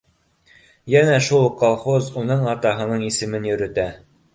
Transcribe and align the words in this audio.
Йәнә 0.93 1.19
шул, 1.29 1.47
колхоз 1.61 2.11
уның 2.25 2.45
атаһының 2.57 3.09
исемен 3.13 3.51
йөрөтә 3.53 3.91